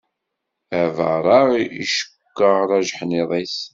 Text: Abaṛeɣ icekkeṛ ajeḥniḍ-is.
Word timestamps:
Abaṛeɣ 0.81 1.47
icekkeṛ 1.81 2.69
ajeḥniḍ-is. 2.77 3.57